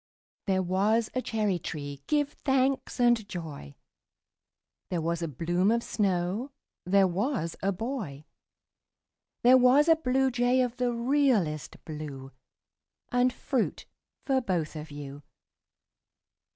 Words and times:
There 0.47 0.63
was 0.63 1.11
a 1.13 1.21
cherry 1.21 1.59
tree, 1.59 2.01
give 2.07 2.33
thanks 2.33 2.99
and 2.99 3.29
joy! 3.29 3.75
There 4.89 4.99
was 4.99 5.21
a 5.21 5.27
bloom 5.27 5.69
of 5.69 5.83
snow 5.83 6.49
There 6.87 7.05
was 7.07 7.55
a 7.61 7.71
boy 7.71 8.25
There 9.43 9.59
was 9.59 9.87
a 9.87 9.95
bluejay 9.95 10.61
of 10.65 10.77
the 10.77 10.91
realest 10.91 11.85
blue 11.85 12.31
And 13.11 13.31
fruit 13.31 13.85
for 14.25 14.41
both 14.41 14.75
of 14.75 14.89
you. 14.89 15.21